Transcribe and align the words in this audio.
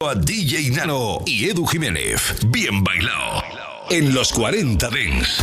a 0.00 0.14
DJ 0.14 0.70
Nano 0.76 1.22
y 1.26 1.50
Edu 1.50 1.66
Jiménez. 1.66 2.36
Bien 2.46 2.84
bailado. 2.84 3.42
En 3.90 4.14
los 4.14 4.32
40 4.32 4.88
Dens. 4.90 5.40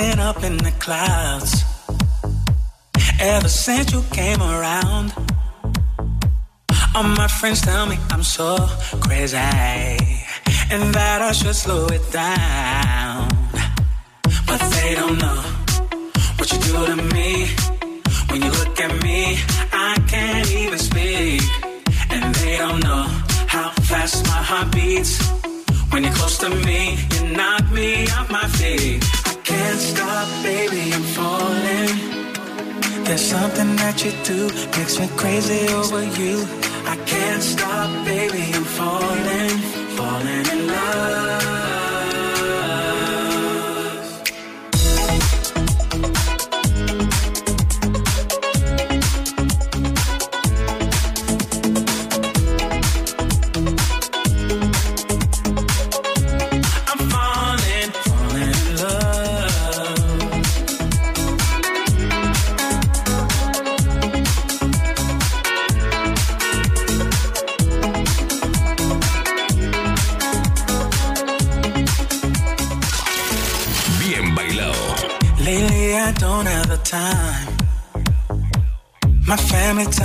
been 0.00 0.20
up 0.20 0.44
in 0.44 0.56
the 0.58 0.70
clouds 0.78 1.64
ever 3.20 3.48
since 3.48 3.90
you 3.92 4.00
came 4.12 4.40
around. 4.40 5.06
All 6.94 7.08
my 7.22 7.26
friends 7.38 7.60
tell 7.62 7.84
me 7.86 7.96
I'm 8.12 8.22
so 8.22 8.50
crazy 9.06 9.36
and 10.72 10.84
that 10.98 11.18
I 11.28 11.32
should 11.32 11.56
slow 11.64 11.86
it 11.86 12.04
down, 12.12 13.28
but 14.48 14.60
they 14.74 14.94
don't 14.94 15.18
know 15.24 15.47
what 33.98 34.04
you 34.04 34.24
do 34.24 34.46
makes 34.78 34.98
me 35.00 35.08
crazy 35.16 35.66
over 35.74 36.04
you. 36.20 36.46
I 36.86 36.96
can't 37.04 37.42
stop, 37.42 38.04
baby, 38.04 38.42
I'm 38.54 38.62
falling. 38.62 39.57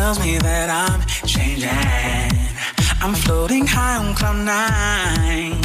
tells 0.03 0.19
me 0.19 0.37
that 0.37 0.69
I'm 0.83 0.99
changing. 1.33 1.69
I'm 3.03 3.15
floating 3.23 3.65
high 3.65 3.97
on 4.03 4.13
cloud 4.19 4.39
nine. 4.55 5.61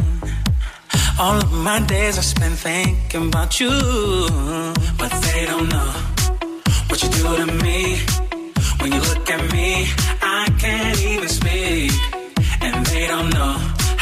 All 1.23 1.39
of 1.45 1.51
my 1.69 1.81
days 1.93 2.15
I 2.23 2.25
spend 2.35 2.57
thinking 2.69 3.27
about 3.31 3.59
you, 3.63 3.75
but 5.01 5.13
they 5.27 5.43
don't 5.51 5.69
know 5.75 5.91
what 6.89 6.99
you 7.03 7.11
do 7.19 7.25
to 7.43 7.49
me. 7.65 7.81
When 8.81 8.91
you 8.95 9.01
look 9.11 9.27
at 9.37 9.43
me, 9.57 9.71
I 10.41 10.45
can't 10.63 11.01
even 11.13 11.31
speak, 11.41 11.91
and 12.65 12.77
they 12.91 13.05
don't 13.13 13.31
know 13.39 13.55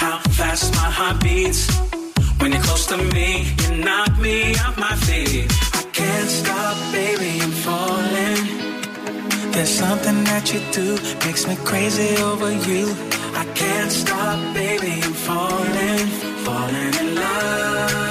how 0.03 0.17
fast 0.39 0.67
my 0.81 0.91
heart 0.99 1.17
beats. 1.25 1.63
When 2.41 2.53
you're 2.53 2.67
close 2.69 2.85
to 2.93 2.99
me, 3.17 3.29
you 3.61 3.71
knock 3.87 4.13
me 4.27 4.37
off 4.65 4.77
my 4.87 4.95
feet. 5.07 5.47
I 5.81 5.83
can't 5.99 6.31
stop, 6.41 6.77
baby 6.93 7.46
there's 9.57 9.71
something 9.71 10.23
that 10.25 10.53
you 10.53 10.61
do 10.71 10.99
makes 11.27 11.47
me 11.49 11.57
crazy 11.65 12.23
over 12.23 12.53
you. 12.53 12.95
I 13.33 13.47
can't 13.55 13.91
stop, 13.91 14.39
baby. 14.53 15.01
I'm 15.03 15.15
falling, 15.15 16.07
falling 16.45 16.95
in 17.01 17.15
love. 17.15 18.06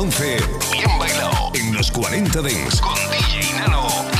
11, 0.00 0.36
bien 0.72 0.98
bailado. 0.98 1.50
En 1.52 1.74
los 1.74 1.90
40 1.90 2.40
Dents. 2.40 2.80
Con 2.80 2.94
DJ 2.94 3.52
Nano 3.58 4.19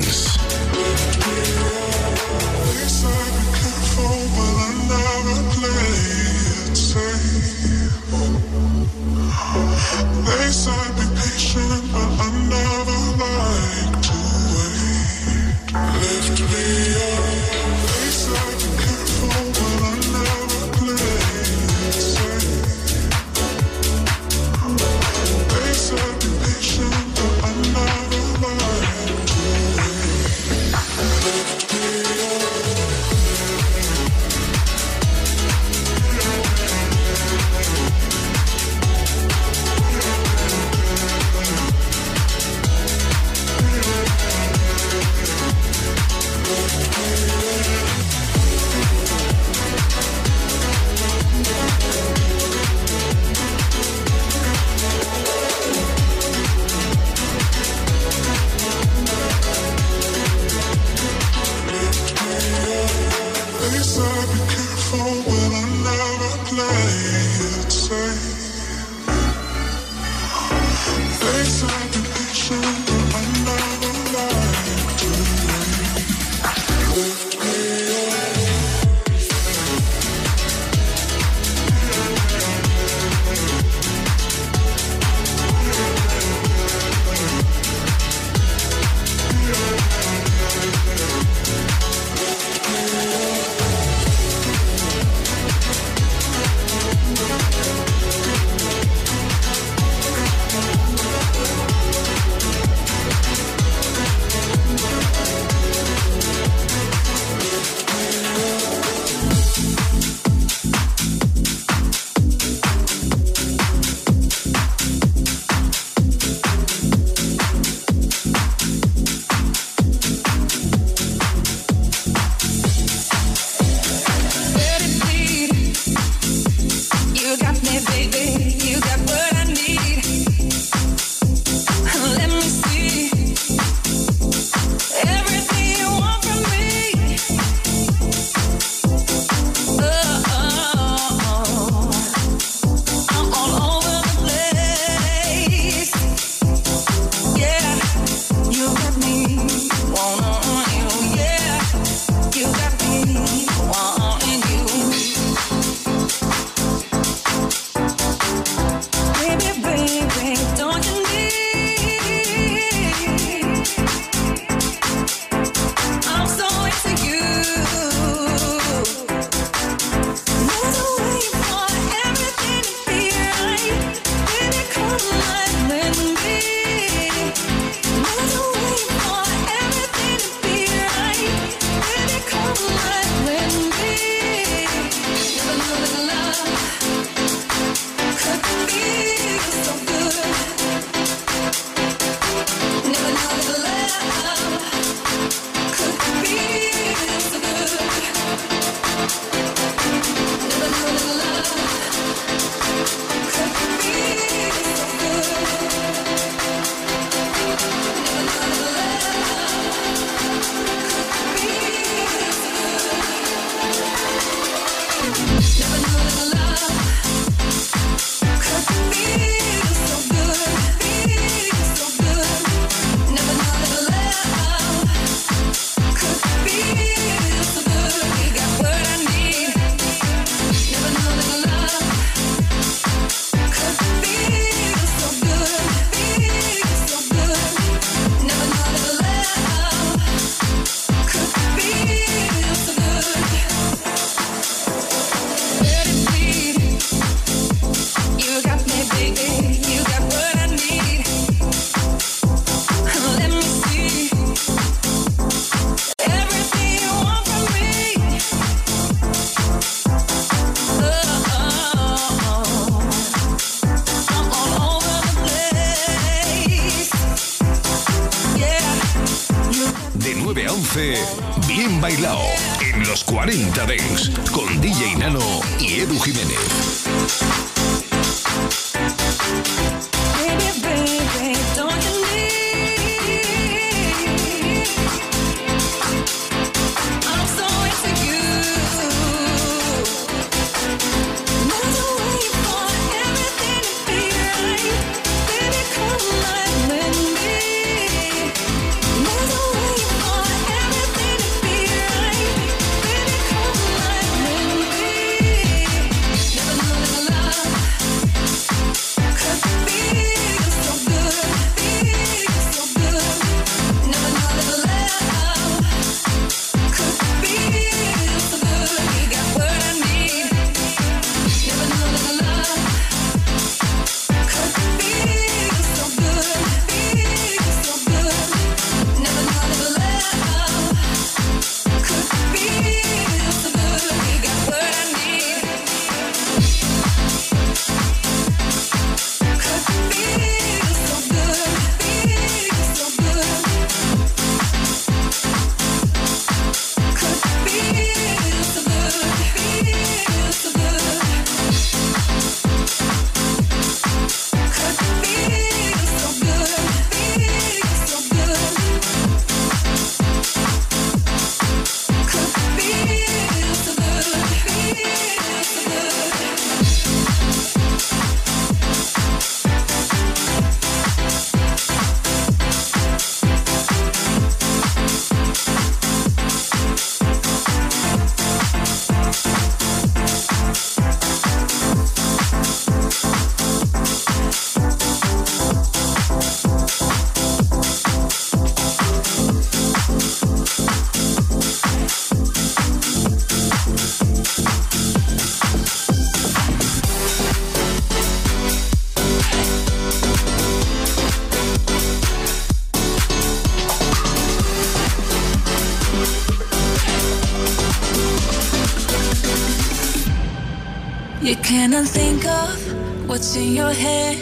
You 411.21 411.35
cannot 411.37 411.85
think 411.85 412.25
of 412.25 413.07
what's 413.07 413.35
in 413.35 413.53
your 413.53 413.71
head. 413.71 414.17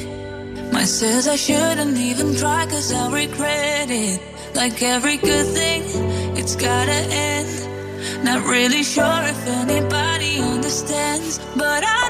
Mine 0.73 0.85
says 0.85 1.27
I 1.27 1.37
shouldn't 1.37 1.97
even 1.97 2.35
try, 2.35 2.65
cause 2.65 2.91
I'll 2.93 3.09
regret 3.09 3.89
it. 3.89 4.19
Like 4.53 4.81
every 4.83 5.17
good 5.17 5.47
thing, 5.47 5.83
it's 6.37 6.55
gotta 6.55 6.91
end. 6.91 8.23
Not 8.23 8.45
really 8.45 8.83
sure 8.83 9.21
if 9.23 9.47
anybody 9.47 10.39
understands, 10.39 11.39
but 11.55 11.83
I 11.83 12.08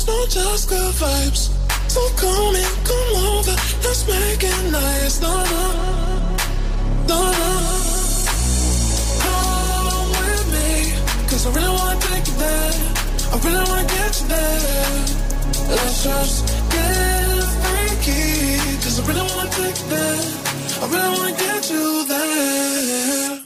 It's 0.00 0.08
not 0.08 0.30
just 0.30 0.68
good 0.70 0.94
vibes. 0.94 1.50
So 1.90 2.00
come 2.16 2.56
in, 2.56 2.72
come 2.88 3.16
over. 3.20 3.52
Let's 3.84 4.08
make 4.08 4.42
it 4.42 4.72
nice. 4.72 5.20
No, 5.20 5.28
no. 5.28 5.64
No, 7.06 7.20
no. 7.20 7.52
Come 9.20 10.08
with 10.24 10.46
me. 10.56 10.96
Cause 11.28 11.44
I 11.44 11.52
really 11.52 11.68
wanna 11.68 12.00
take 12.00 12.26
you 12.28 12.36
there. 12.40 12.72
I 13.28 13.36
really 13.44 13.64
wanna 13.68 13.88
get 13.88 14.20
you 14.22 14.28
there. 14.28 15.04
Let's 15.68 16.02
just 16.02 16.48
get 16.72 17.44
freaky. 17.60 18.80
Cause 18.80 19.00
I 19.00 19.06
really 19.06 19.20
wanna 19.20 19.50
take 19.50 19.78
you 19.82 19.88
there. 19.96 20.24
I 20.80 20.86
really 20.88 21.10
wanna 21.18 21.36
get 21.36 21.70
you 21.70 22.06
there. 22.08 23.39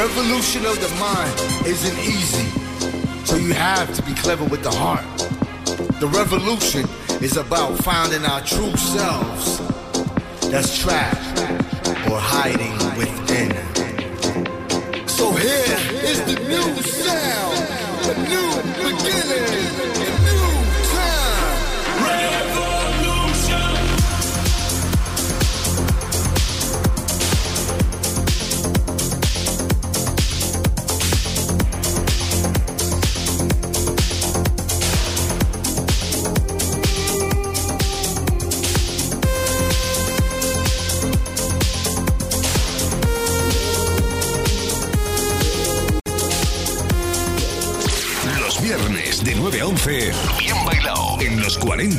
revolution 0.00 0.64
of 0.64 0.80
the 0.80 0.88
mind 0.98 1.66
isn't 1.66 1.98
easy, 1.98 2.48
so 3.26 3.36
you 3.36 3.52
have 3.52 3.94
to 3.94 4.02
be 4.04 4.14
clever 4.14 4.44
with 4.44 4.62
the 4.62 4.70
heart. 4.70 5.04
The 6.00 6.06
revolution 6.06 6.88
is 7.22 7.36
about 7.36 7.76
finding 7.84 8.24
our 8.24 8.40
true 8.40 8.74
selves 8.78 9.58
that's 10.48 10.78
trapped 10.78 11.40
or 12.10 12.18
hiding 12.18 12.72
within. 12.96 13.52
So 15.06 15.32
here 15.32 15.80
is 16.10 16.18
the 16.24 16.36
new 16.48 16.82
sound, 16.82 17.58
the 18.08 18.14
new 18.32 18.48
beginning. 18.82 19.99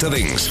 Delta 0.02 0.18
Dings. 0.18 0.50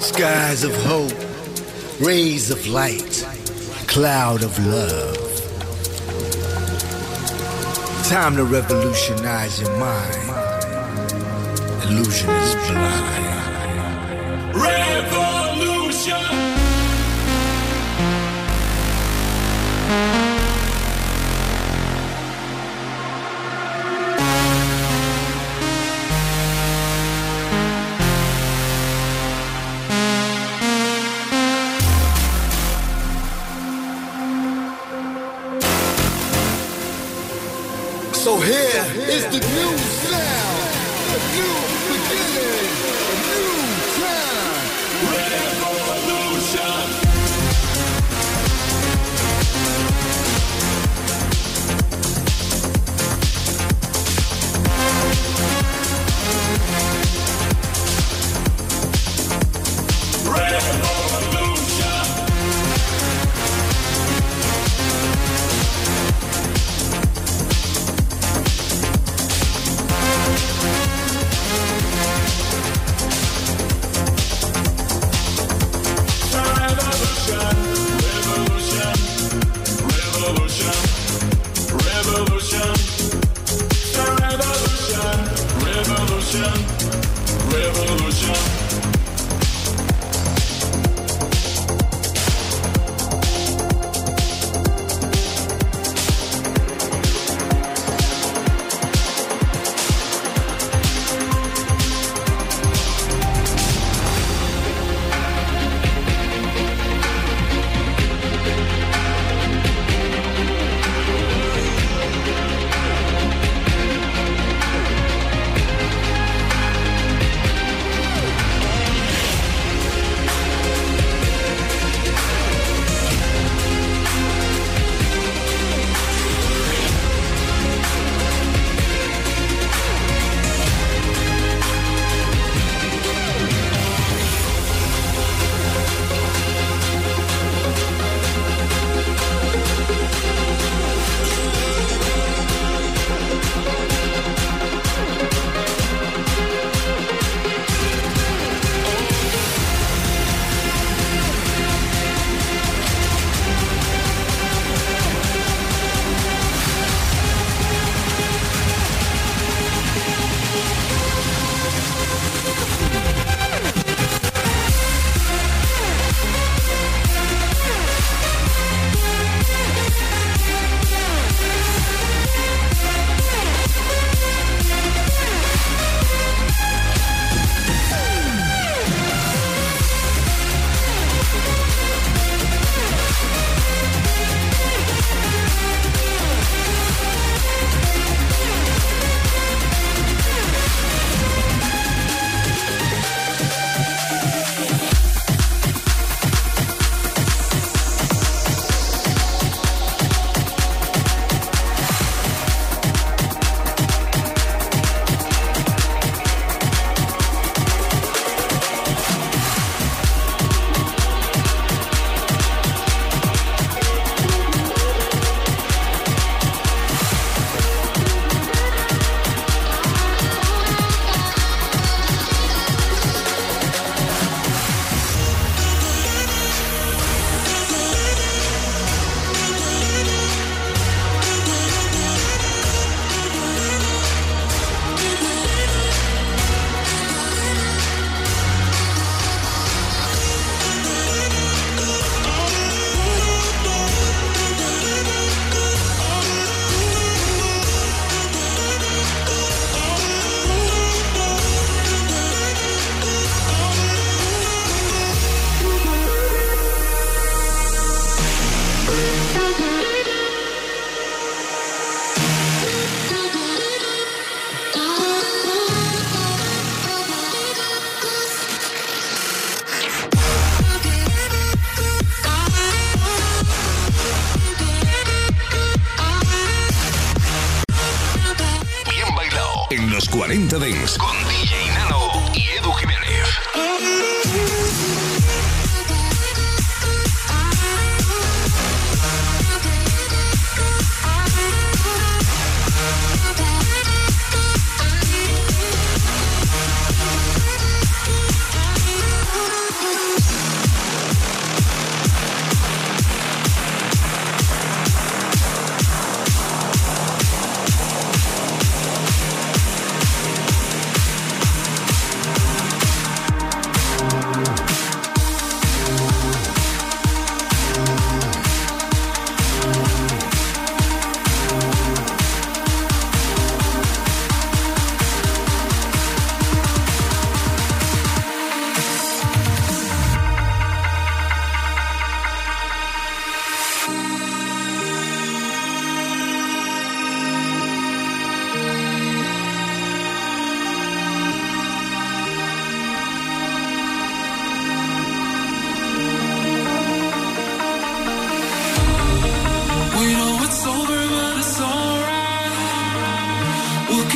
Skies 0.00 0.64
of 0.64 0.74
hope, 0.84 1.12
rays 1.98 2.50
of 2.50 2.66
light, 2.66 3.26
cloud 3.86 4.42
of 4.42 4.66
love. 4.66 5.16
Time 8.04 8.36
to 8.36 8.44
revolutionize 8.44 9.62
your 9.62 9.74
mind. 9.78 10.26
Illusion 11.84 12.28
is 12.28 12.54
blind. 12.54 13.35
Is 39.16 39.24
the 39.28 39.40
new 39.40 39.85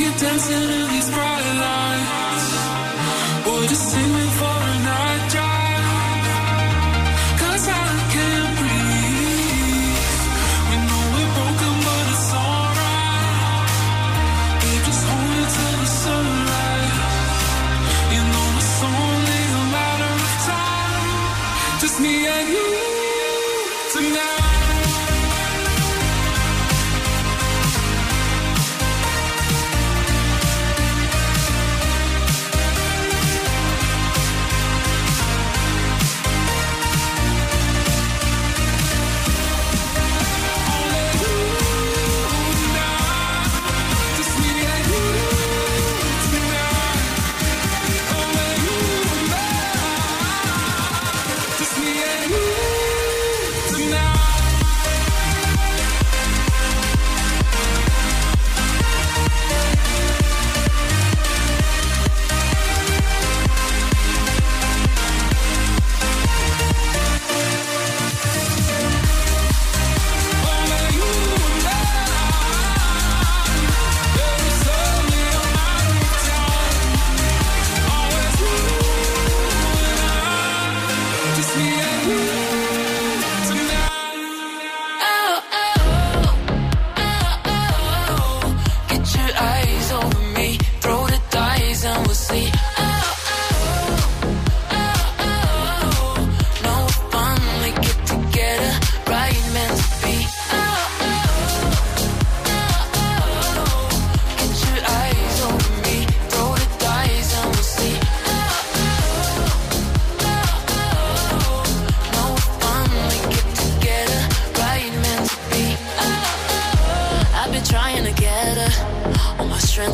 we're 0.01 0.17
dancing 0.17 0.69
in 0.77 0.87
these 0.89 1.09
bright 1.09 1.47
lights. 1.63 2.49
Or 3.47 3.61
just 3.67 3.91
singing 3.91 4.31
for 4.39 4.60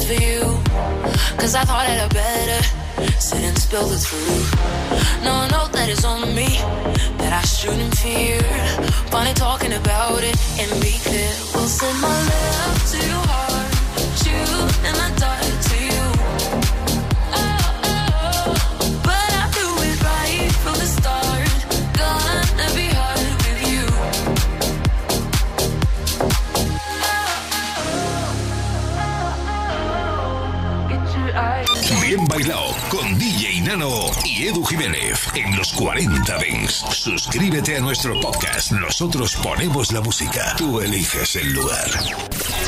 for 0.07 0.13
you. 0.13 0.39
Cause 1.37 1.53
I 1.53 1.63
thought 1.67 1.85
that 1.85 1.99
I 1.99 2.07
better 2.07 2.61
sit 3.19 3.43
and 3.43 3.57
spill 3.57 3.87
the 3.87 3.99
truth. 3.99 4.49
No, 5.21 5.35
no, 5.51 5.67
that 5.75 5.89
is 5.89 6.05
on 6.05 6.33
me, 6.33 6.47
that 7.19 7.33
I 7.33 7.43
shouldn't 7.43 7.93
fear. 7.97 8.39
Funny 9.11 9.33
talking 9.33 9.73
about 9.73 10.23
it 10.23 10.37
and 10.61 10.71
be 10.81 10.95
clear. 11.03 11.33
We'll 11.53 11.67
send 11.67 11.99
my 11.99 12.17
love 12.31 12.79
to 12.91 12.97
your 13.11 13.23
heart, 13.31 13.71
you 14.25 14.41
and 14.87 14.95
I 14.95 15.09
die 15.19 15.46
Nano 33.67 34.09
y 34.23 34.47
Edu 34.47 34.63
Jiménez 34.63 35.27
en 35.35 35.57
los 35.57 35.73
40 35.73 36.37
Dents. 36.37 36.85
Suscríbete 36.89 37.75
a 37.75 37.81
nuestro 37.81 38.17
podcast. 38.21 38.71
Nosotros 38.71 39.35
ponemos 39.43 39.91
la 39.91 39.99
música. 39.99 40.55
Tú 40.57 40.79
eliges 40.79 41.35
el 41.35 41.51
lugar. 41.51 41.91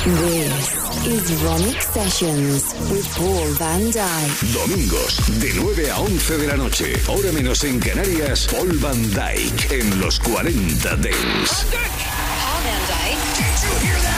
This 0.03 0.75
is 1.07 1.41
Ronic 1.41 1.81
Sessions 1.81 2.75
with 2.89 3.07
Paul 3.15 3.55
Van 3.57 3.85
Dyke. 3.91 4.51
Domingos 4.51 5.21
de 5.39 5.53
9 5.53 5.89
a 5.89 5.99
11 6.01 6.37
de 6.37 6.47
la 6.47 6.57
noche. 6.57 6.93
Hora 7.07 7.31
menos 7.31 7.63
en 7.63 7.79
Canarias. 7.79 8.49
Paul 8.51 8.77
Van 8.79 9.01
Dyke 9.11 9.79
en 9.79 10.01
los 10.01 10.19
40 10.19 10.97
Dents. 10.97 11.65
Paul 11.71 12.63
Van 12.65 12.87
Dyke. 12.87 14.08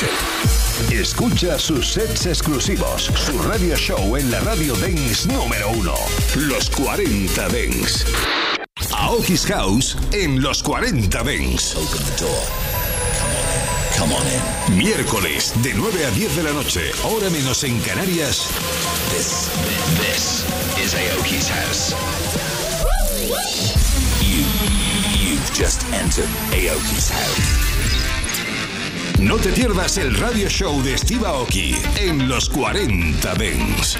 The. 0.00 1.00
Escucha 1.00 1.58
sus 1.58 1.92
sets 1.92 2.26
exclusivos, 2.26 3.04
su 3.14 3.38
radio 3.42 3.76
show 3.76 4.16
en 4.16 4.30
la 4.30 4.40
radio 4.40 4.74
Dance 4.76 5.28
número 5.28 5.70
uno. 5.70 5.94
Los 6.36 6.70
40 6.70 7.48
Dance. 7.48 8.04
Aoki's 8.92 9.46
House 9.46 9.96
en 10.12 10.42
los 10.42 10.62
40 10.62 11.22
Dance. 11.22 12.71
Miércoles 14.76 15.52
de 15.62 15.74
9 15.74 16.04
a 16.04 16.10
10 16.10 16.36
de 16.36 16.42
la 16.42 16.52
noche, 16.52 16.90
hora 17.04 17.30
menos 17.30 17.62
en 17.62 17.78
Canarias. 17.80 18.48
This, 19.10 19.48
this 20.00 20.44
is 20.82 20.94
Aoki's 20.94 21.48
House. 21.48 21.94
You, 24.20 24.44
you've 25.20 25.52
just 25.52 25.84
entered 25.92 26.28
Aoki's 26.50 27.10
House. 27.10 27.62
No 29.20 29.36
te 29.36 29.52
pierdas 29.52 29.96
el 29.98 30.16
radio 30.16 30.48
show 30.48 30.82
de 30.82 30.98
Steve 30.98 31.24
Aoki 31.24 31.76
en 32.00 32.28
los 32.28 32.48
40 32.48 33.34
Dents. 33.34 33.98